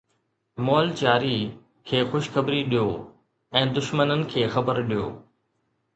[0.67, 1.35] مئل چاري
[1.91, 2.87] کي خوشخبري ڏيو
[3.61, 5.05] ۽ دشمنن کي خبر ڏيو